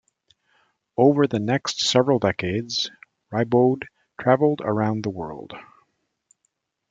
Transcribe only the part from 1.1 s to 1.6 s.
the